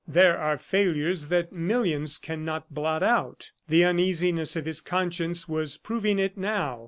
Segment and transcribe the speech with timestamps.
[0.07, 3.51] There are failures that millions cannot blot out.
[3.67, 6.79] The uneasiness of his conscience was proving it now.